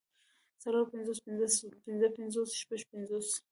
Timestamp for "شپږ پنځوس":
2.61-3.27